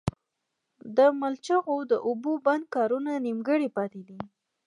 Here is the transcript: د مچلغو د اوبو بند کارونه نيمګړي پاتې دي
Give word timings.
د 0.97 0.99
مچلغو 1.21 1.77
د 1.91 1.93
اوبو 2.07 2.31
بند 2.45 2.63
کارونه 2.75 3.11
نيمګړي 3.25 3.67
پاتې 3.77 4.01
دي 4.07 4.19